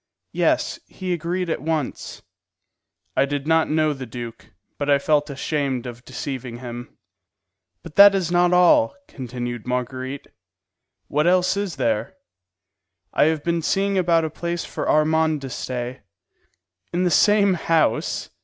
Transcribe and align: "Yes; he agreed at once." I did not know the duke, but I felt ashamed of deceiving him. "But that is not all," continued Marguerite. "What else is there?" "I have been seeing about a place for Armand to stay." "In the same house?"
"Yes; 0.33 0.79
he 0.87 1.13
agreed 1.13 1.47
at 1.47 1.61
once." 1.61 2.23
I 3.15 3.25
did 3.25 3.45
not 3.45 3.69
know 3.69 3.93
the 3.93 4.07
duke, 4.07 4.49
but 4.79 4.89
I 4.89 4.97
felt 4.97 5.29
ashamed 5.29 5.85
of 5.85 6.03
deceiving 6.05 6.57
him. 6.57 6.97
"But 7.83 7.97
that 7.97 8.15
is 8.15 8.31
not 8.31 8.51
all," 8.51 8.95
continued 9.07 9.67
Marguerite. 9.67 10.25
"What 11.07 11.27
else 11.27 11.55
is 11.55 11.75
there?" 11.75 12.15
"I 13.13 13.25
have 13.25 13.43
been 13.43 13.61
seeing 13.61 13.95
about 13.95 14.25
a 14.25 14.31
place 14.31 14.65
for 14.65 14.89
Armand 14.89 15.41
to 15.41 15.51
stay." 15.51 16.01
"In 16.91 17.03
the 17.03 17.11
same 17.11 17.53
house?" 17.53 18.31